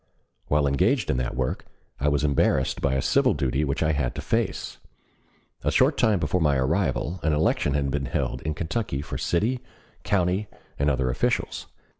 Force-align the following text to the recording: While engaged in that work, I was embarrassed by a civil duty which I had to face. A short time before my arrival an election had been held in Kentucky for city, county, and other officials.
While 0.47 0.65
engaged 0.65 1.11
in 1.11 1.17
that 1.17 1.35
work, 1.35 1.63
I 1.99 2.07
was 2.07 2.23
embarrassed 2.23 2.81
by 2.81 2.95
a 2.95 3.03
civil 3.03 3.35
duty 3.35 3.63
which 3.63 3.83
I 3.83 3.91
had 3.91 4.15
to 4.15 4.21
face. 4.21 4.79
A 5.63 5.69
short 5.69 5.95
time 5.95 6.17
before 6.17 6.41
my 6.41 6.57
arrival 6.57 7.19
an 7.21 7.33
election 7.33 7.75
had 7.75 7.91
been 7.91 8.05
held 8.07 8.41
in 8.41 8.55
Kentucky 8.55 9.03
for 9.03 9.19
city, 9.19 9.59
county, 10.03 10.47
and 10.79 10.89
other 10.89 11.11
officials. 11.11 11.67